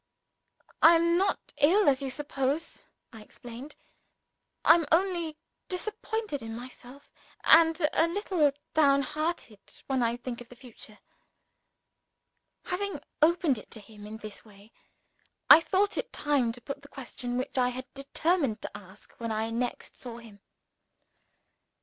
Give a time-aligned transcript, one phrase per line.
[0.81, 3.75] "I am not ill as you suppose," I explained.
[4.65, 5.37] "I am only
[5.69, 7.11] disappointed in myself,
[7.43, 10.97] and a little downhearted when I think of the future."
[12.63, 14.71] Having opened it to him in this way,
[15.51, 19.31] I thought it time to put the question which I had determined to ask when
[19.31, 20.41] I next saw him.